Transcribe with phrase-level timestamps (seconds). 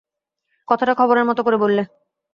[0.67, 1.83] কথাটা খবরের মতো করে বললে।